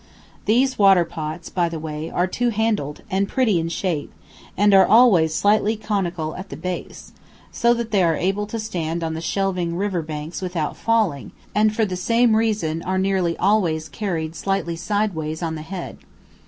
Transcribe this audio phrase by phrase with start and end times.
[0.45, 4.11] These water pots, by the way, are two handled, and pretty in shape,
[4.57, 7.11] and are always slightly conical at the base,
[7.51, 11.75] so that they are able to stand on the shelving river banks without falling, and
[11.75, 15.99] for the same reason are nearly always carried slightly sideways on the head.